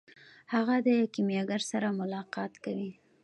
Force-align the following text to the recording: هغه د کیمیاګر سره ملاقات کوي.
هغه 0.53 0.75
د 0.87 0.89
کیمیاګر 1.13 1.61
سره 1.71 1.87
ملاقات 1.99 2.53
کوي. 2.63 2.91